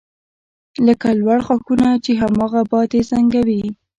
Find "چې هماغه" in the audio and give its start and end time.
2.05-2.61